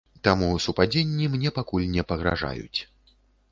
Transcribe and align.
Таму 0.27 0.47
супадзенні 0.65 1.29
мне 1.35 1.53
пакуль 1.59 1.87
не 1.95 2.07
пагражаюць. 2.13 2.79